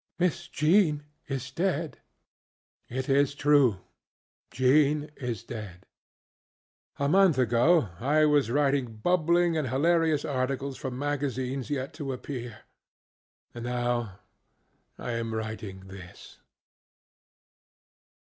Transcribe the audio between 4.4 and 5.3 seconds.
Jean